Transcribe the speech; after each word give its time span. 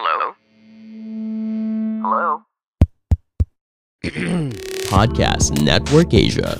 Hello? 0.00 0.32
Hello? 2.00 2.26
Podcast 4.88 5.60
Network 5.60 6.16
Asia. 6.16 6.56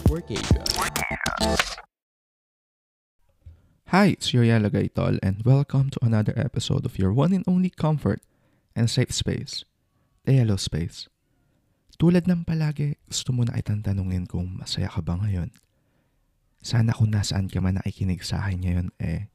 Hi, 3.89 4.13
it's 4.13 4.37
your 4.37 4.45
Yala 4.45 4.68
Gaitol 4.68 5.17
and 5.25 5.41
welcome 5.49 5.89
to 5.89 5.97
another 6.05 6.37
episode 6.37 6.84
of 6.84 7.00
your 7.00 7.17
one 7.17 7.33
and 7.33 7.41
only 7.49 7.73
comfort 7.73 8.21
and 8.77 8.93
safe 8.93 9.09
space, 9.09 9.64
the 10.29 10.36
Yellow 10.36 10.61
Space. 10.61 11.09
Tulad 11.96 12.29
ng 12.29 12.45
palagi, 12.45 13.00
gusto 13.09 13.32
mo 13.32 13.48
na 13.48 13.57
kitang 13.57 13.80
tanungin 13.80 14.29
kung 14.29 14.61
masaya 14.61 14.93
ka 14.93 15.00
ba 15.00 15.16
ngayon. 15.16 15.48
Sana 16.61 16.93
kung 16.93 17.09
nasaan 17.09 17.48
ka 17.48 17.64
man 17.64 17.80
nakikinig 17.80 18.20
sa 18.20 18.45
akin 18.45 18.61
ngayon 18.61 18.88
eh, 19.00 19.32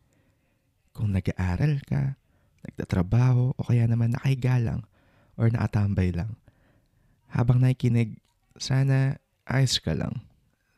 kung 0.94 1.10
nag-aaral 1.10 1.82
ka, 1.90 2.22
nagtatrabaho 2.66 3.54
o 3.56 3.62
kaya 3.62 3.86
naman 3.86 4.18
nakahiga 4.18 4.58
lang 4.58 4.84
or 5.38 5.48
nakatambay 5.54 6.10
lang. 6.10 6.36
Habang 7.30 7.62
nakikinig, 7.62 8.18
sana 8.58 9.22
ayos 9.46 9.78
ka 9.80 9.94
lang. 9.94 10.26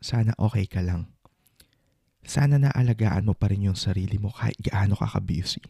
Sana 0.03 0.35
okay 0.37 0.67
ka 0.69 0.83
lang. 0.83 1.09
Sana 2.27 2.59
naalagaan 2.59 3.23
mo 3.23 3.33
pa 3.33 3.47
rin 3.47 3.71
yung 3.71 3.79
sarili 3.79 4.19
mo 4.19 4.35
kahit 4.35 4.59
gaano 4.59 4.99
ka 4.99 5.07
ka-busy. 5.07 5.63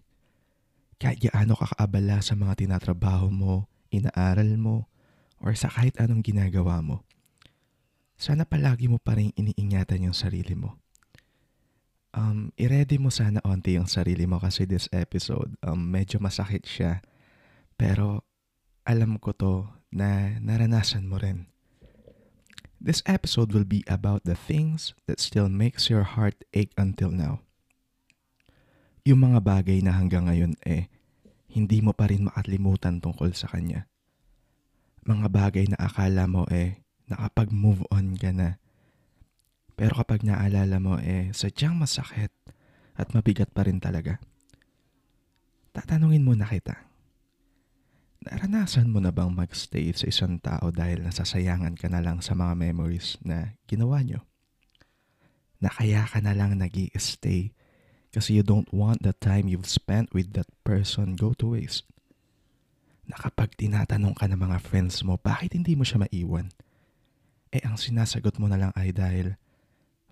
Kahit 0.97 1.21
gaano 1.29 1.53
ka 1.53 1.69
kaabala 1.77 2.17
sa 2.25 2.33
mga 2.33 2.65
tinatrabaho 2.65 3.29
mo, 3.29 3.69
inaaral 3.93 4.57
mo, 4.57 4.89
or 5.37 5.53
sa 5.53 5.69
kahit 5.69 5.93
anong 6.01 6.25
ginagawa 6.25 6.81
mo. 6.81 7.05
Sana 8.17 8.49
palagi 8.49 8.89
mo 8.89 8.97
pa 8.97 9.13
rin 9.13 9.29
iniingatan 9.37 10.09
yung 10.09 10.17
sarili 10.17 10.57
mo. 10.57 10.81
Um, 12.17 12.49
i-ready 12.57 12.97
mo 12.97 13.13
sana 13.13 13.37
onti 13.45 13.77
yung 13.77 13.85
sarili 13.85 14.25
mo 14.25 14.41
kasi 14.41 14.65
this 14.65 14.89
episode, 14.89 15.53
um, 15.61 15.77
medyo 15.77 16.17
masakit 16.17 16.65
siya. 16.65 17.05
Pero 17.77 18.25
alam 18.89 19.21
ko 19.21 19.37
to 19.37 19.69
na 19.93 20.41
naranasan 20.41 21.05
mo 21.05 21.21
rin. 21.21 21.45
This 22.81 23.05
episode 23.05 23.53
will 23.53 23.69
be 23.69 23.85
about 23.85 24.25
the 24.25 24.33
things 24.33 24.97
that 25.05 25.21
still 25.21 25.45
makes 25.45 25.93
your 25.93 26.17
heart 26.17 26.41
ache 26.57 26.73
until 26.73 27.13
now. 27.13 27.45
Yung 29.05 29.21
mga 29.21 29.45
bagay 29.45 29.85
na 29.85 29.93
hanggang 29.93 30.25
ngayon 30.25 30.57
eh, 30.65 30.89
hindi 31.53 31.85
mo 31.85 31.93
pa 31.93 32.09
rin 32.09 32.25
makalimutan 32.25 32.97
tungkol 32.97 33.29
sa 33.37 33.45
kanya. 33.53 33.85
Mga 35.05 35.29
bagay 35.29 35.65
na 35.69 35.77
akala 35.85 36.25
mo 36.25 36.49
eh, 36.49 36.81
nakapag-move 37.05 37.85
on 37.93 38.17
ka 38.17 38.33
na. 38.33 38.57
Pero 39.77 39.93
kapag 39.93 40.25
naalala 40.25 40.81
mo 40.81 40.97
eh, 40.97 41.29
sadyang 41.37 41.77
masakit 41.77 42.33
at 42.97 43.13
mabigat 43.13 43.53
pa 43.53 43.61
rin 43.61 43.77
talaga. 43.77 44.17
Tatanungin 45.69 46.25
mo 46.25 46.33
na 46.33 46.49
kita. 46.49 46.89
Naranasan 48.25 48.89
mo 48.89 48.97
na 48.97 49.13
bang 49.13 49.29
magstay 49.29 49.93
sa 49.93 50.09
isang 50.09 50.41
tao 50.41 50.73
dahil 50.73 51.05
nasasayangan 51.05 51.77
ka 51.77 51.93
na 51.93 52.01
lang 52.01 52.25
sa 52.25 52.33
mga 52.33 52.57
memories 52.57 53.21
na 53.21 53.53
ginawa 53.69 54.01
nyo? 54.01 54.25
Na 55.61 55.69
kaya 55.69 56.09
ka 56.09 56.25
na 56.25 56.33
lang 56.33 56.57
nag 56.57 56.73
stay 56.97 57.53
kasi 58.09 58.33
you 58.33 58.41
don't 58.41 58.73
want 58.73 59.05
the 59.05 59.13
time 59.21 59.45
you've 59.45 59.69
spent 59.69 60.09
with 60.09 60.33
that 60.33 60.49
person 60.65 61.13
go 61.13 61.37
to 61.37 61.53
waste? 61.53 61.85
Na 63.05 63.13
kapag 63.13 63.53
tinatanong 63.53 64.17
ka 64.17 64.25
ng 64.25 64.41
mga 64.41 64.57
friends 64.65 65.05
mo, 65.05 65.21
bakit 65.21 65.53
hindi 65.53 65.77
mo 65.77 65.85
siya 65.85 66.01
maiwan? 66.01 66.49
Eh 67.53 67.61
ang 67.61 67.77
sinasagot 67.77 68.41
mo 68.41 68.49
na 68.49 68.57
lang 68.57 68.73
ay 68.73 68.89
dahil 68.89 69.37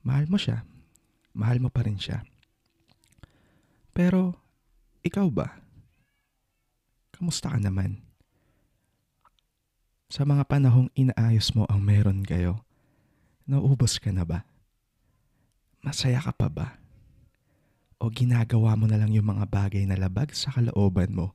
mahal 0.06 0.30
mo 0.30 0.38
siya, 0.38 0.62
mahal 1.34 1.58
mo 1.58 1.74
pa 1.74 1.82
rin 1.82 1.98
siya. 1.98 2.22
Pero, 3.90 4.38
ikaw 5.02 5.26
ba? 5.34 5.58
Kamusta 7.10 7.50
ka 7.50 7.58
naman? 7.58 8.06
Sa 10.14 10.22
mga 10.22 10.46
panahong 10.46 10.94
inaayos 10.94 11.50
mo 11.58 11.66
ang 11.66 11.82
meron 11.82 12.22
kayo, 12.22 12.62
naubos 13.50 13.98
ka 13.98 14.14
na 14.14 14.22
ba? 14.22 14.46
Masaya 15.82 16.22
ka 16.22 16.32
pa 16.38 16.48
ba? 16.54 16.78
O 17.98 18.14
ginagawa 18.14 18.78
mo 18.78 18.86
na 18.86 19.02
lang 19.02 19.10
yung 19.10 19.26
mga 19.26 19.50
bagay 19.50 19.90
na 19.90 19.98
labag 19.98 20.38
sa 20.38 20.54
kalooban 20.54 21.18
mo 21.18 21.34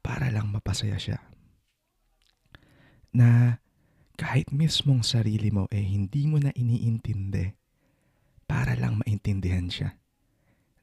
para 0.00 0.32
lang 0.32 0.48
mapasaya 0.48 0.96
siya? 0.96 1.20
Na 3.12 3.60
kahit 4.14 4.54
mismong 4.54 5.02
sarili 5.02 5.50
mo 5.50 5.66
eh 5.74 5.82
hindi 5.82 6.30
mo 6.30 6.38
na 6.38 6.54
iniintindi 6.54 7.63
para 8.54 8.78
lang 8.78 9.02
maintindihan 9.02 9.66
siya. 9.66 9.98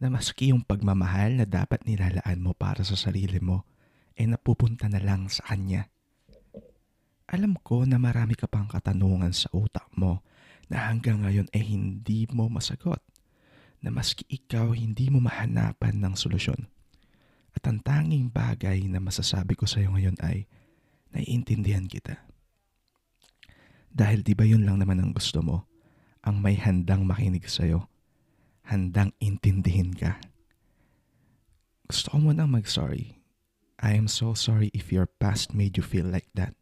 Na 0.03 0.11
maski 0.11 0.51
yung 0.51 0.67
pagmamahal 0.67 1.39
na 1.39 1.47
dapat 1.47 1.87
nilalaan 1.87 2.43
mo 2.43 2.51
para 2.51 2.83
sa 2.83 2.99
sarili 2.99 3.39
mo 3.39 3.63
ay 4.19 4.27
napupunta 4.27 4.91
na 4.91 4.99
lang 4.99 5.31
sa 5.31 5.47
kanya. 5.47 5.87
Alam 7.31 7.55
ko 7.63 7.87
na 7.87 7.95
marami 7.95 8.35
ka 8.35 8.51
pang 8.51 8.67
katanungan 8.67 9.31
sa 9.31 9.47
utak 9.55 9.87
mo 9.95 10.19
na 10.67 10.91
hanggang 10.91 11.23
ngayon 11.23 11.47
ay 11.55 11.63
hindi 11.63 12.27
mo 12.27 12.51
masagot. 12.51 12.99
Na 13.79 13.87
maski 13.87 14.27
ikaw 14.27 14.75
hindi 14.75 15.07
mo 15.07 15.23
mahanapan 15.23 15.95
ng 15.95 16.19
solusyon. 16.19 16.67
At 17.55 17.63
ang 17.71 17.79
tanging 17.79 18.35
bagay 18.35 18.83
na 18.91 18.99
masasabi 18.99 19.55
ko 19.55 19.63
sa 19.63 19.79
iyo 19.79 19.95
ngayon 19.95 20.19
ay 20.19 20.43
naiintindihan 21.15 21.87
kita. 21.87 22.19
Dahil 23.87 24.27
di 24.27 24.35
ba 24.35 24.43
yun 24.43 24.67
lang 24.67 24.75
naman 24.75 24.99
ang 24.99 25.15
gusto 25.15 25.39
mo? 25.39 25.70
Ang 26.21 26.41
may 26.41 26.57
handang 26.57 27.05
makinig 27.05 27.49
sa'yo. 27.49 27.89
Handang 28.67 29.11
intindihin 29.17 29.97
ka. 29.97 30.21
Gusto 31.89 32.15
ko 32.15 32.17
munang 32.31 32.53
mag-sorry 32.53 33.21
I 33.81 33.97
am 33.97 34.05
so 34.05 34.37
sorry 34.37 34.69
if 34.77 34.93
your 34.93 35.09
past 35.09 35.57
made 35.57 35.73
you 35.73 35.81
feel 35.81 36.05
like 36.05 36.29
that. 36.37 36.53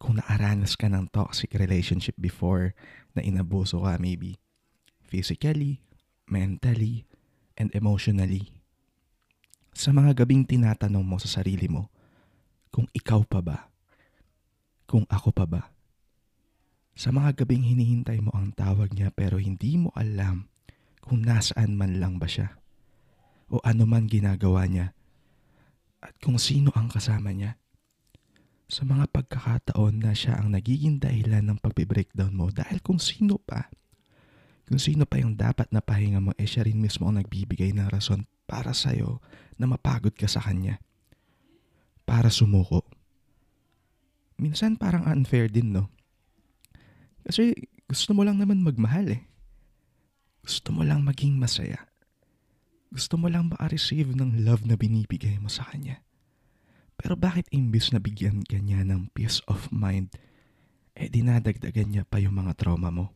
Kung 0.00 0.16
naaranas 0.16 0.72
ka 0.72 0.88
ng 0.88 1.12
toxic 1.12 1.52
relationship 1.52 2.16
before 2.16 2.72
na 3.12 3.20
inabuso 3.20 3.84
ka 3.84 4.00
maybe 4.00 4.40
physically, 5.04 5.84
mentally, 6.24 7.04
and 7.60 7.68
emotionally. 7.76 8.48
Sa 9.76 9.92
mga 9.92 10.24
gabing 10.24 10.48
tinatanong 10.48 11.04
mo 11.04 11.20
sa 11.20 11.28
sarili 11.28 11.68
mo, 11.68 11.92
kung 12.72 12.88
ikaw 12.96 13.20
pa 13.28 13.44
ba? 13.44 13.68
Kung 14.88 15.04
ako 15.12 15.36
pa 15.36 15.44
ba? 15.44 15.68
Sa 16.94 17.14
mga 17.14 17.42
gabing 17.42 17.64
hinihintay 17.64 18.20
mo 18.20 18.34
ang 18.34 18.52
tawag 18.52 18.92
niya 18.92 19.10
pero 19.14 19.40
hindi 19.40 19.80
mo 19.80 19.94
alam 19.96 20.50
kung 21.00 21.24
nasaan 21.24 21.74
man 21.74 21.98
lang 21.98 22.20
ba 22.20 22.28
siya 22.28 22.60
o 23.50 23.58
ano 23.66 23.82
man 23.88 24.06
ginagawa 24.06 24.68
niya 24.70 24.94
at 26.00 26.16
kung 26.22 26.40
sino 26.40 26.72
ang 26.72 26.88
kasama 26.88 27.34
niya. 27.34 27.60
Sa 28.70 28.86
mga 28.86 29.10
pagkakataon 29.10 29.98
na 29.98 30.14
siya 30.14 30.38
ang 30.38 30.54
nagiging 30.54 31.02
dahilan 31.02 31.42
ng 31.42 31.58
pagbe-breakdown 31.58 32.30
mo 32.30 32.54
dahil 32.54 32.78
kung 32.78 33.02
sino 33.02 33.36
pa, 33.42 33.66
kung 34.70 34.78
sino 34.78 35.02
pa 35.02 35.18
yung 35.18 35.34
dapat 35.34 35.66
na 35.74 35.82
pahinga 35.82 36.22
mo, 36.22 36.30
eh 36.38 36.46
siya 36.46 36.62
rin 36.62 36.78
mismo 36.78 37.10
ang 37.10 37.18
nagbibigay 37.18 37.74
ng 37.74 37.90
rason 37.90 38.22
para 38.46 38.70
sa'yo 38.70 39.18
na 39.58 39.66
mapagod 39.66 40.14
ka 40.14 40.30
sa 40.30 40.38
kanya. 40.38 40.78
Para 42.06 42.30
sumuko. 42.30 42.86
Minsan 44.38 44.78
parang 44.78 45.10
unfair 45.10 45.50
din, 45.50 45.74
no? 45.74 45.90
Kasi 47.24 47.52
gusto 47.86 48.14
mo 48.16 48.22
lang 48.24 48.38
naman 48.38 48.62
magmahal 48.64 49.12
eh. 49.12 49.22
Gusto 50.40 50.72
mo 50.72 50.82
lang 50.86 51.04
maging 51.04 51.36
masaya. 51.36 51.90
Gusto 52.90 53.14
mo 53.20 53.30
lang 53.30 53.52
maka-receive 53.52 54.18
ng 54.18 54.42
love 54.42 54.66
na 54.66 54.74
binibigay 54.74 55.38
mo 55.38 55.46
sa 55.46 55.62
kanya. 55.70 56.02
Pero 56.98 57.14
bakit 57.16 57.46
imbis 57.54 57.94
na 57.94 58.02
bigyan 58.02 58.44
ka 58.44 58.58
niya 58.60 58.84
ng 58.84 59.14
peace 59.14 59.40
of 59.46 59.70
mind, 59.72 60.12
eh 60.98 61.08
dinadagdagan 61.08 61.96
niya 61.96 62.04
pa 62.04 62.20
yung 62.20 62.36
mga 62.36 62.58
trauma 62.58 62.92
mo? 62.92 63.14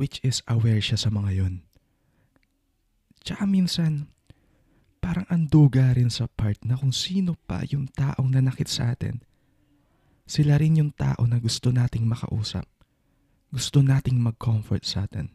Which 0.00 0.18
is 0.24 0.42
aware 0.50 0.82
siya 0.82 0.98
sa 0.98 1.12
mga 1.12 1.30
yon. 1.36 1.54
Tsaka 3.22 3.46
minsan, 3.46 4.10
parang 4.98 5.26
anduga 5.30 5.94
rin 5.94 6.10
sa 6.10 6.26
part 6.26 6.58
na 6.66 6.74
kung 6.74 6.90
sino 6.90 7.38
pa 7.46 7.62
yung 7.66 7.86
taong 7.86 8.34
nanakit 8.34 8.66
sa 8.66 8.92
atin. 8.92 9.22
Sila 10.26 10.58
rin 10.58 10.82
yung 10.82 10.90
tao 10.90 11.22
na 11.24 11.38
gusto 11.38 11.70
nating 11.70 12.02
makausap. 12.02 12.66
Gusto 13.54 13.78
nating 13.78 14.18
mag-comfort 14.18 14.82
sa 14.82 15.06
atin. 15.06 15.30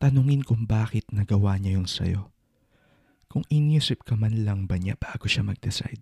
Tanungin 0.00 0.40
kung 0.40 0.64
bakit 0.64 1.04
nagawa 1.12 1.60
niya 1.60 1.76
yung 1.76 1.88
sayo. 1.88 2.32
Kung 3.28 3.44
inisip 3.52 4.00
ka 4.00 4.16
man 4.16 4.48
lang 4.48 4.64
ba 4.64 4.80
niya 4.80 4.96
bago 4.96 5.28
siya 5.28 5.44
mag-decide. 5.44 6.00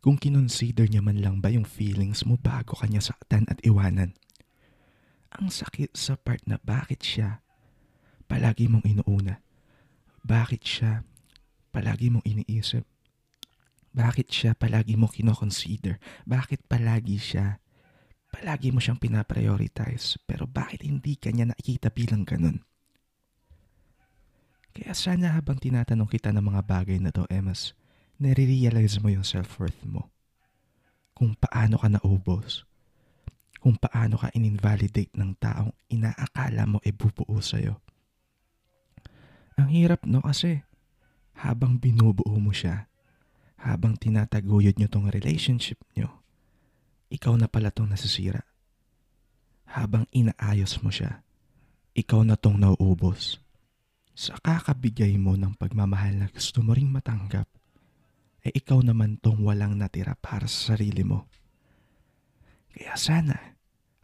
Kung 0.00 0.16
kinonsider 0.16 0.88
niya 0.88 1.04
man 1.04 1.20
lang 1.20 1.44
ba 1.44 1.52
yung 1.52 1.68
feelings 1.68 2.24
mo 2.24 2.40
bago 2.40 2.72
kanya 2.80 3.04
saktan 3.04 3.44
at 3.52 3.60
iwanan. 3.60 4.16
Ang 5.36 5.52
sakit 5.52 5.92
sa 5.92 6.16
part 6.16 6.40
na 6.48 6.56
bakit 6.64 7.04
siya 7.04 7.44
palagi 8.24 8.64
mong 8.64 8.88
inuuna. 8.88 9.44
Bakit 10.24 10.62
siya 10.64 11.04
palagi 11.68 12.08
mong 12.08 12.24
iniisip. 12.24 12.88
Bakit 13.92 14.28
siya 14.32 14.56
palagi 14.56 14.96
mo 14.96 15.04
kinoconsider? 15.04 16.00
Bakit 16.24 16.64
palagi 16.64 17.20
siya 17.20 17.60
palagi 18.28 18.70
mo 18.70 18.80
siyang 18.80 19.00
pinaprioritize 19.00 20.20
pero 20.28 20.44
bakit 20.44 20.84
hindi 20.84 21.16
kanya 21.16 21.52
nakikita 21.52 21.88
bilang 21.92 22.22
ganun? 22.28 22.62
Kaya 24.78 24.94
sana 24.94 25.34
habang 25.34 25.58
tinatanong 25.58 26.06
kita 26.06 26.30
ng 26.30 26.44
mga 26.54 26.62
bagay 26.62 27.02
na 27.02 27.10
to, 27.10 27.26
eh 27.26 27.42
mas 27.42 27.74
nare-realize 28.22 29.02
mo 29.02 29.10
yung 29.10 29.26
self-worth 29.26 29.82
mo. 29.82 30.06
Kung 31.18 31.34
paano 31.34 31.82
ka 31.82 31.90
naubos. 31.90 32.62
Kung 33.58 33.74
paano 33.74 34.22
ka 34.22 34.30
in-invalidate 34.38 35.10
ng 35.18 35.34
taong 35.42 35.74
inaakala 35.90 36.62
mo 36.62 36.78
e 36.86 36.94
bubuo 36.94 37.42
sa'yo. 37.42 37.82
Ang 39.58 39.74
hirap 39.74 40.06
no 40.06 40.22
kasi 40.22 40.62
habang 41.42 41.82
binubuo 41.82 42.38
mo 42.38 42.54
siya, 42.54 42.86
habang 43.58 43.98
tinataguyod 43.98 44.78
nyo 44.78 44.86
tong 44.86 45.10
relationship 45.10 45.82
nyo, 45.98 46.22
ikaw 47.08 47.34
na 47.40 47.48
pala 47.48 47.72
tong 47.72 47.88
nasisira. 47.88 48.44
Habang 49.68 50.08
inaayos 50.12 50.80
mo 50.84 50.92
siya, 50.92 51.24
ikaw 51.96 52.24
na 52.24 52.36
tong 52.36 52.60
nauubos. 52.60 53.40
Sa 54.12 54.36
kakabigay 54.40 55.16
mo 55.16 55.36
ng 55.36 55.56
pagmamahal 55.56 56.20
na 56.20 56.28
gusto 56.28 56.60
mo 56.60 56.76
ring 56.76 56.88
matanggap, 56.88 57.48
eh 58.44 58.52
ikaw 58.52 58.80
naman 58.84 59.20
tong 59.20 59.44
walang 59.44 59.76
natira 59.76 60.16
para 60.18 60.46
sa 60.48 60.74
sarili 60.74 61.04
mo. 61.04 61.28
Kaya 62.72 62.94
sana, 62.94 63.36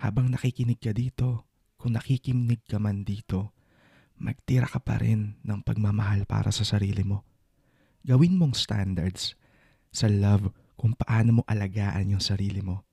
habang 0.00 0.32
nakikinig 0.32 0.80
ka 0.80 0.90
dito, 0.90 1.48
kung 1.76 1.94
nakikinig 1.96 2.64
ka 2.64 2.80
man 2.80 3.04
dito, 3.04 3.52
magtira 4.18 4.64
ka 4.64 4.80
pa 4.80 4.96
rin 4.96 5.36
ng 5.44 5.60
pagmamahal 5.60 6.24
para 6.24 6.48
sa 6.54 6.64
sarili 6.64 7.04
mo. 7.04 7.26
Gawin 8.04 8.36
mong 8.36 8.56
standards 8.56 9.36
sa 9.92 10.08
love 10.08 10.52
kung 10.74 10.92
paano 10.94 11.40
mo 11.40 11.42
alagaan 11.46 12.16
yung 12.16 12.24
sarili 12.24 12.60
mo. 12.60 12.84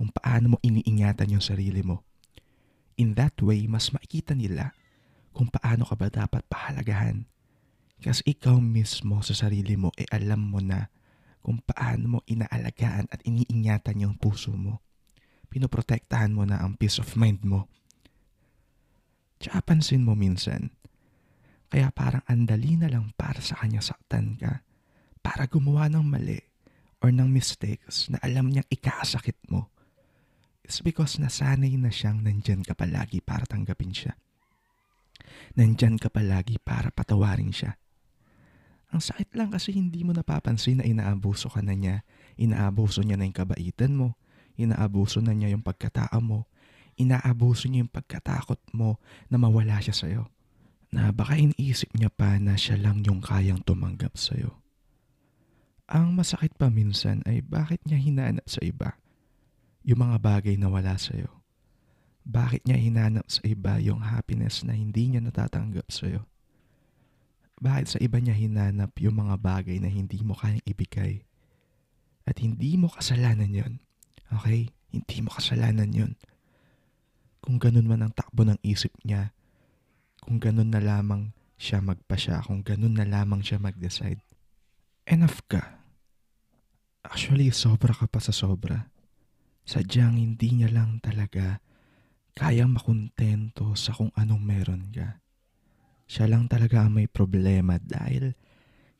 Kung 0.00 0.08
paano 0.16 0.56
mo 0.56 0.58
iniingatan 0.64 1.36
yung 1.36 1.44
sarili 1.44 1.84
mo. 1.84 2.00
In 2.96 3.12
that 3.20 3.36
way, 3.44 3.68
mas 3.68 3.92
makikita 3.92 4.32
nila 4.32 4.72
kung 5.36 5.52
paano 5.52 5.84
ka 5.84 5.92
ba 5.92 6.08
dapat 6.08 6.40
pahalagahan. 6.48 7.28
Kasi 8.00 8.24
ikaw 8.32 8.56
mismo 8.64 9.20
sa 9.20 9.36
sarili 9.36 9.76
mo, 9.76 9.92
e 10.00 10.08
eh 10.08 10.16
alam 10.16 10.40
mo 10.40 10.56
na 10.64 10.88
kung 11.44 11.60
paano 11.60 12.16
mo 12.16 12.18
inaalagaan 12.24 13.12
at 13.12 13.20
iniingatan 13.28 14.00
yung 14.00 14.16
puso 14.16 14.56
mo. 14.56 14.80
Pinoprotektahan 15.52 16.32
mo 16.32 16.48
na 16.48 16.64
ang 16.64 16.80
peace 16.80 16.96
of 16.96 17.12
mind 17.12 17.44
mo. 17.44 17.68
Tsaka 19.36 19.60
pansin 19.68 20.00
mo 20.00 20.16
minsan, 20.16 20.72
kaya 21.68 21.92
parang 21.92 22.24
andali 22.24 22.80
na 22.80 22.88
lang 22.88 23.12
para 23.20 23.44
sa 23.44 23.52
kanya 23.60 23.84
saktan 23.84 24.40
ka 24.40 24.64
para 25.20 25.44
gumawa 25.44 25.92
ng 25.92 26.08
mali 26.08 26.40
or 27.04 27.12
ng 27.12 27.28
mistakes 27.28 28.08
na 28.08 28.16
alam 28.24 28.48
niyang 28.48 28.64
ikakasakit 28.72 29.36
mo 29.52 29.68
is 30.64 30.84
because 30.84 31.16
nasanay 31.16 31.74
na 31.80 31.88
siyang 31.88 32.20
nandyan 32.20 32.60
ka 32.64 32.76
palagi 32.76 33.24
para 33.24 33.48
tanggapin 33.48 33.92
siya. 33.92 34.12
Nandyan 35.56 35.96
ka 35.98 36.12
palagi 36.12 36.60
para 36.60 36.92
patawarin 36.92 37.50
siya. 37.50 37.76
Ang 38.90 39.02
sakit 39.02 39.38
lang 39.38 39.54
kasi 39.54 39.70
hindi 39.70 40.02
mo 40.02 40.10
napapansin 40.10 40.82
na 40.82 40.84
inaabuso 40.86 41.46
ka 41.46 41.62
na 41.62 41.78
niya. 41.78 42.02
Inaabuso 42.34 43.06
niya 43.06 43.14
na 43.18 43.26
yung 43.26 43.38
kabaitan 43.38 43.94
mo. 43.94 44.18
Inaabuso 44.58 45.22
na 45.22 45.30
niya 45.30 45.54
yung 45.54 45.62
pagkatao 45.62 46.18
mo. 46.18 46.50
Inaabuso 46.98 47.70
niya 47.70 47.86
yung 47.86 47.92
pagkatakot 47.94 48.58
mo 48.74 48.98
na 49.30 49.38
mawala 49.38 49.78
siya 49.78 49.94
sa'yo. 49.94 50.22
Na 50.90 51.14
baka 51.14 51.38
iniisip 51.38 51.94
niya 51.94 52.10
pa 52.10 52.34
na 52.42 52.58
siya 52.58 52.82
lang 52.82 53.06
yung 53.06 53.22
kayang 53.22 53.62
tumanggap 53.62 54.18
sa'yo. 54.18 54.58
Ang 55.86 56.18
masakit 56.18 56.54
pa 56.58 56.66
minsan 56.66 57.22
ay 57.30 57.42
bakit 57.46 57.78
niya 57.86 57.98
hinanap 57.98 58.46
sa 58.50 58.58
iba 58.62 58.98
yung 59.86 60.00
mga 60.04 60.16
bagay 60.20 60.54
na 60.60 60.68
wala 60.68 60.96
sa'yo. 60.96 61.28
Bakit 62.24 62.68
niya 62.68 62.76
hinanap 62.76 63.26
sa 63.32 63.40
iba 63.48 63.80
yung 63.80 64.04
happiness 64.04 64.62
na 64.62 64.76
hindi 64.76 65.08
niya 65.08 65.24
natatanggap 65.24 65.88
sa'yo. 65.88 66.24
Bakit 67.60 67.86
sa 67.96 67.98
iba 68.00 68.20
niya 68.20 68.36
hinanap 68.36 68.92
yung 69.00 69.20
mga 69.20 69.36
bagay 69.40 69.80
na 69.80 69.88
hindi 69.88 70.20
mo 70.20 70.36
kayang 70.36 70.64
ibigay. 70.68 71.24
At 72.28 72.40
hindi 72.40 72.76
mo 72.76 72.92
kasalanan 72.92 73.50
yon. 73.50 73.80
Okay? 74.30 74.72
Hindi 74.92 75.16
mo 75.24 75.32
kasalanan 75.32 75.90
yon. 75.92 76.12
Kung 77.40 77.56
ganun 77.56 77.88
man 77.88 78.04
ang 78.04 78.12
takbo 78.12 78.44
ng 78.44 78.60
isip 78.60 78.92
niya, 79.04 79.32
kung 80.20 80.36
ganun 80.36 80.68
na 80.68 80.84
lamang 80.84 81.32
siya 81.56 81.80
magpasya, 81.80 82.44
kung 82.44 82.60
ganun 82.60 83.00
na 83.00 83.08
lamang 83.08 83.40
siya 83.40 83.56
mag-decide, 83.56 84.20
enough 85.08 85.40
ka 85.48 85.80
Actually, 87.00 87.48
sobra 87.48 87.96
ka 87.96 88.04
pa 88.04 88.20
sa 88.20 88.32
sobra. 88.32 88.89
Sadyang 89.70 90.18
hindi 90.18 90.50
niya 90.50 90.74
lang 90.74 90.98
talaga 90.98 91.62
kayang 92.34 92.74
makontento 92.74 93.78
sa 93.78 93.94
kung 93.94 94.10
anong 94.18 94.42
meron 94.42 94.90
ka. 94.90 95.22
Siya 96.10 96.26
lang 96.26 96.50
talaga 96.50 96.82
ang 96.82 96.98
may 96.98 97.06
problema 97.06 97.78
dahil 97.78 98.34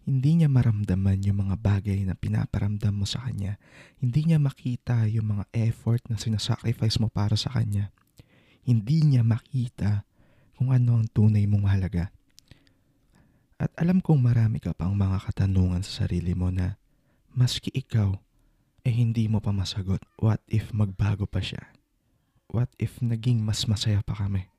hindi 0.06 0.30
niya 0.38 0.46
maramdaman 0.46 1.26
yung 1.26 1.42
mga 1.42 1.58
bagay 1.58 2.06
na 2.06 2.14
pinaparamdam 2.14 2.94
mo 2.94 3.02
sa 3.02 3.26
kanya. 3.26 3.58
Hindi 3.98 4.30
niya 4.30 4.38
makita 4.38 5.10
yung 5.10 5.34
mga 5.34 5.50
effort 5.58 6.06
na 6.06 6.14
sinasacrifice 6.14 7.02
mo 7.02 7.10
para 7.10 7.34
sa 7.34 7.50
kanya. 7.50 7.90
Hindi 8.62 9.02
niya 9.02 9.26
makita 9.26 10.06
kung 10.54 10.70
ano 10.70 11.02
ang 11.02 11.10
tunay 11.10 11.50
mong 11.50 11.66
halaga. 11.66 12.14
At 13.58 13.74
alam 13.74 13.98
kong 13.98 14.22
marami 14.22 14.62
ka 14.62 14.70
pang 14.70 14.94
mga 14.94 15.18
katanungan 15.18 15.82
sa 15.82 16.06
sarili 16.06 16.30
mo 16.38 16.54
na 16.54 16.78
Maski 17.34 17.74
ikaw, 17.74 18.14
eh 18.84 18.94
hindi 18.94 19.28
mo 19.28 19.44
pa 19.44 19.52
masagot, 19.52 20.00
what 20.16 20.40
if 20.48 20.72
magbago 20.72 21.28
pa 21.28 21.44
siya? 21.44 21.72
What 22.50 22.72
if 22.80 22.98
naging 23.04 23.44
mas 23.44 23.68
masaya 23.68 24.02
pa 24.02 24.16
kami? 24.16 24.50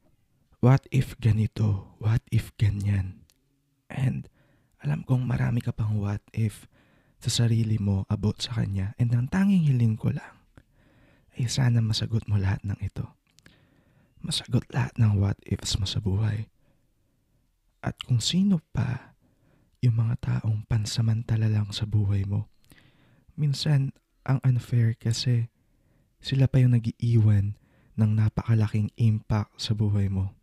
What 0.62 0.86
if 0.94 1.18
ganito? 1.18 1.98
What 1.98 2.22
if 2.30 2.54
ganyan? 2.56 3.26
And 3.90 4.30
alam 4.80 5.04
kong 5.04 5.26
marami 5.26 5.60
ka 5.60 5.74
pang 5.74 5.98
what 5.98 6.22
if 6.32 6.70
sa 7.22 7.46
sarili 7.46 7.78
mo 7.78 8.06
about 8.10 8.42
sa 8.42 8.62
kanya 8.62 8.98
and 8.98 9.14
ang 9.14 9.30
tanging 9.30 9.62
hiling 9.66 9.94
ko 9.94 10.10
lang 10.10 10.42
ay 11.38 11.46
sana 11.46 11.82
masagot 11.82 12.26
mo 12.30 12.38
lahat 12.38 12.62
ng 12.66 12.78
ito. 12.82 13.06
Masagot 14.22 14.66
lahat 14.70 14.94
ng 15.02 15.18
what 15.18 15.38
ifs 15.46 15.82
mo 15.82 15.86
sa 15.90 15.98
buhay. 15.98 16.46
At 17.82 17.98
kung 18.06 18.22
sino 18.22 18.62
pa 18.70 19.18
yung 19.82 19.98
mga 19.98 20.16
taong 20.22 20.70
pansamantala 20.70 21.50
lang 21.50 21.74
sa 21.74 21.90
buhay 21.90 22.22
mo 22.30 22.52
minsan 23.42 23.96
ang 24.26 24.40
unfair 24.46 24.94
kasi 24.98 25.50
sila 26.22 26.46
pa 26.46 26.62
yung 26.62 26.78
nagiiwan 26.78 27.58
ng 27.98 28.12
napakalaking 28.14 28.94
impact 28.98 29.58
sa 29.58 29.74
buhay 29.74 30.08
mo. 30.08 30.34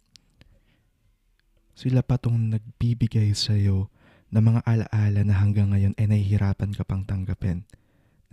Sila 1.78 2.02
pa 2.02 2.18
tong 2.18 2.50
nagbibigay 2.50 3.30
sa'yo 3.38 3.86
ng 4.34 4.42
mga 4.42 4.60
alaala 4.66 5.22
na 5.22 5.34
hanggang 5.38 5.70
ngayon 5.70 5.94
ay 5.94 6.10
nahihirapan 6.10 6.74
ka 6.74 6.82
pang 6.82 7.06
tanggapin. 7.06 7.62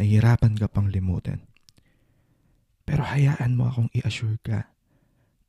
Nahihirapan 0.01 0.57
ka 0.57 0.66
pang 0.66 0.90
limutin. 0.90 1.45
Pero 2.83 3.06
hayaan 3.06 3.54
mo 3.54 3.69
akong 3.69 3.94
i-assure 3.94 4.42
ka 4.42 4.73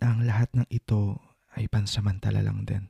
na 0.01 0.13
ang 0.13 0.21
lahat 0.29 0.53
ng 0.53 0.69
ito 0.69 1.17
ay 1.57 1.73
pansamantala 1.73 2.45
lang 2.45 2.69
din. 2.69 2.85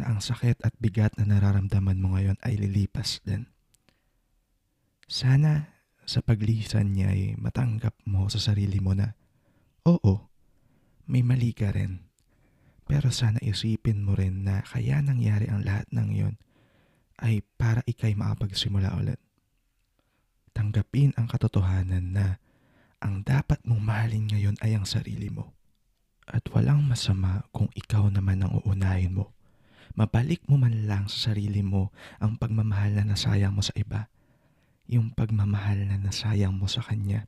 Na 0.00 0.16
ang 0.16 0.24
sakit 0.24 0.64
at 0.64 0.72
bigat 0.80 1.20
na 1.20 1.28
nararamdaman 1.28 2.00
mo 2.00 2.16
ngayon 2.16 2.40
ay 2.40 2.56
lilipas 2.56 3.20
din. 3.22 3.46
Sana 5.04 5.73
sa 6.04 6.20
paglisan 6.20 6.92
niya 6.92 7.12
ay 7.12 7.22
matanggap 7.40 7.96
mo 8.04 8.28
sa 8.28 8.36
sarili 8.36 8.76
mo 8.80 8.92
na, 8.92 9.16
oo, 9.88 10.28
may 11.08 11.24
mali 11.24 11.56
ka 11.56 11.72
rin. 11.72 12.04
Pero 12.84 13.08
sana 13.08 13.40
isipin 13.40 14.04
mo 14.04 14.12
rin 14.12 14.44
na 14.44 14.60
kaya 14.60 15.00
nangyari 15.00 15.48
ang 15.48 15.64
lahat 15.64 15.88
ng 15.88 16.08
yon 16.12 16.34
ay 17.24 17.40
para 17.56 17.80
ikay 17.88 18.12
makapagsimula 18.12 18.92
ulit. 19.00 19.16
Tanggapin 20.52 21.16
ang 21.16 21.24
katotohanan 21.24 22.12
na 22.12 22.26
ang 23.00 23.24
dapat 23.24 23.64
mong 23.64 23.80
mahalin 23.80 24.28
ngayon 24.28 24.56
ay 24.60 24.76
ang 24.76 24.84
sarili 24.84 25.32
mo. 25.32 25.56
At 26.28 26.44
walang 26.52 26.84
masama 26.84 27.44
kung 27.52 27.68
ikaw 27.72 28.08
naman 28.12 28.44
ang 28.44 28.60
uunahin 28.60 29.16
mo. 29.16 29.32
Mabalik 29.96 30.44
mo 30.48 30.60
man 30.60 30.88
lang 30.88 31.08
sa 31.08 31.32
sarili 31.32 31.64
mo 31.64 31.92
ang 32.20 32.36
pagmamahal 32.36 32.96
na 32.96 33.12
nasayang 33.16 33.52
mo 33.52 33.60
sa 33.64 33.76
iba 33.76 34.08
yung 34.88 35.12
pagmamahal 35.12 35.88
na 35.88 35.96
nasayang 35.96 36.52
mo 36.52 36.68
sa 36.68 36.84
Kanya. 36.84 37.24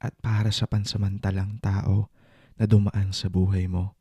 At 0.00 0.16
para 0.24 0.48
sa 0.48 0.64
pansamantalang 0.64 1.60
tao 1.60 2.08
na 2.56 2.64
dumaan 2.64 3.12
sa 3.12 3.28
buhay 3.28 3.68
mo, 3.68 3.92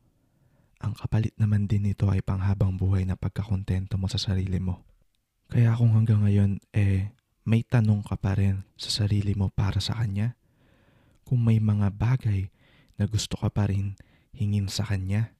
ang 0.79 0.95
kapalit 0.95 1.35
naman 1.35 1.67
din 1.67 1.91
nito 1.91 2.07
ay 2.07 2.23
panghabang 2.23 2.79
buhay 2.79 3.03
na 3.03 3.19
pagkakontento 3.19 3.99
mo 3.99 4.07
sa 4.07 4.15
sarili 4.15 4.63
mo. 4.63 4.87
Kaya 5.51 5.75
kung 5.75 5.91
hanggang 5.91 6.23
ngayon, 6.23 6.63
eh, 6.71 7.11
may 7.43 7.67
tanong 7.67 8.05
ka 8.07 8.15
pa 8.15 8.37
rin 8.37 8.63
sa 8.79 9.03
sarili 9.03 9.35
mo 9.35 9.51
para 9.51 9.83
sa 9.83 9.99
Kanya, 9.99 10.39
kung 11.27 11.43
may 11.43 11.59
mga 11.59 11.91
bagay 11.91 12.47
na 12.95 13.09
gusto 13.09 13.35
ka 13.35 13.51
pa 13.51 13.67
rin 13.67 13.99
hingin 14.31 14.71
sa 14.71 14.87
Kanya, 14.87 15.35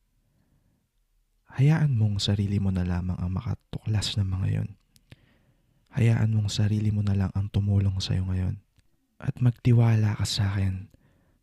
hayaan 1.55 1.95
mong 1.95 2.19
sarili 2.19 2.59
mo 2.59 2.73
na 2.73 2.83
lamang 2.83 3.15
ang 3.15 3.31
makatuklas 3.31 4.19
ng 4.19 4.27
mga 4.27 4.47
yon 4.59 4.69
hayaan 5.93 6.33
mong 6.33 6.49
sarili 6.51 6.93
mo 6.93 7.01
na 7.01 7.17
lang 7.17 7.31
ang 7.33 7.49
tumulong 7.49 7.97
sa'yo 7.97 8.25
ngayon. 8.29 8.61
At 9.19 9.41
magtiwala 9.43 10.15
ka 10.15 10.25
sa 10.25 10.55
akin, 10.55 10.87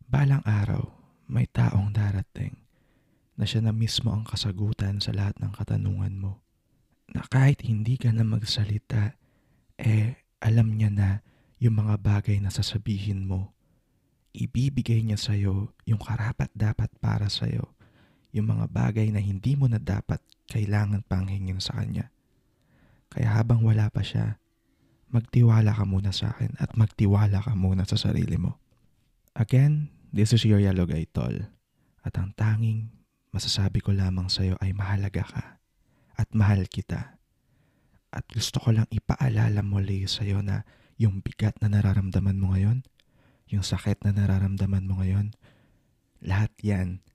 balang 0.07 0.41
araw 0.47 0.87
may 1.27 1.45
taong 1.45 1.91
darating 1.91 2.55
na 3.37 3.45
siya 3.45 3.61
na 3.61 3.75
mismo 3.75 4.09
ang 4.09 4.25
kasagutan 4.25 4.97
sa 4.97 5.13
lahat 5.13 5.37
ng 5.37 5.53
katanungan 5.53 6.15
mo. 6.17 6.41
Na 7.13 7.21
kahit 7.27 7.61
hindi 7.63 7.95
ka 7.95 8.09
na 8.09 8.25
magsalita, 8.25 9.13
eh 9.77 10.17
alam 10.41 10.73
niya 10.73 10.89
na 10.89 11.09
yung 11.61 11.77
mga 11.77 12.01
bagay 12.01 12.41
na 12.41 12.49
sasabihin 12.49 13.29
mo, 13.29 13.53
ibibigay 14.33 15.05
niya 15.05 15.21
sa'yo 15.21 15.69
yung 15.85 16.01
karapat 16.01 16.49
dapat 16.57 16.89
para 16.97 17.29
sa'yo. 17.29 17.77
Yung 18.33 18.49
mga 18.49 18.69
bagay 18.69 19.09
na 19.13 19.21
hindi 19.21 19.53
mo 19.53 19.69
na 19.69 19.77
dapat 19.77 20.21
kailangan 20.49 21.05
pang 21.05 21.29
hingin 21.29 21.61
sa 21.61 21.77
kanya. 21.77 22.09
Kaya 23.11 23.39
habang 23.39 23.63
wala 23.63 23.87
pa 23.91 24.03
siya, 24.03 24.39
magtiwala 25.07 25.71
ka 25.71 25.87
muna 25.87 26.11
sa 26.11 26.35
akin 26.35 26.59
at 26.59 26.75
magtiwala 26.75 27.39
ka 27.39 27.55
muna 27.55 27.87
sa 27.87 27.95
sarili 27.95 28.35
mo. 28.35 28.59
Again, 29.37 29.93
this 30.11 30.35
is 30.35 30.43
your 30.43 30.59
Yellow 30.59 30.89
Guy 30.89 31.07
Tol. 31.09 31.47
At 32.03 32.15
ang 32.19 32.35
tanging 32.35 32.91
masasabi 33.31 33.83
ko 33.83 33.91
lamang 33.95 34.31
sa'yo 34.31 34.55
ay 34.63 34.71
mahalaga 34.71 35.23
ka 35.27 35.43
at 36.17 36.29
mahal 36.33 36.65
kita. 36.67 37.19
At 38.09 38.25
gusto 38.31 38.57
ko 38.63 38.73
lang 38.73 38.87
ipaalala 38.89 39.61
muli 39.61 40.07
sa'yo 40.07 40.41
na 40.41 40.65
yung 40.97 41.21
bigat 41.21 41.59
na 41.61 41.69
nararamdaman 41.69 42.39
mo 42.39 42.55
ngayon, 42.57 42.81
yung 43.47 43.63
sakit 43.63 44.01
na 44.03 44.11
nararamdaman 44.15 44.89
mo 44.89 44.99
ngayon, 44.99 45.35
lahat 46.25 46.51
yan, 46.65 47.05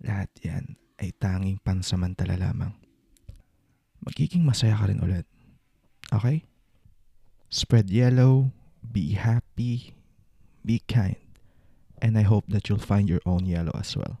lahat 0.00 0.32
yan 0.40 0.80
ay 0.98 1.12
tanging 1.14 1.60
pansamantala 1.60 2.40
lamang. 2.40 2.72
Magiging 4.04 4.44
masaya 4.44 4.78
ka 4.78 4.86
rin 4.86 5.00
ulit. 5.00 5.26
Okay? 6.12 6.44
Spread 7.50 7.90
yellow, 7.90 8.52
be 8.84 9.16
happy, 9.16 9.94
be 10.64 10.80
kind, 10.84 11.16
and 12.00 12.16
I 12.18 12.22
hope 12.22 12.44
that 12.48 12.68
you'll 12.68 12.82
find 12.82 13.08
your 13.08 13.24
own 13.24 13.46
yellow 13.46 13.72
as 13.74 13.96
well. 13.96 14.20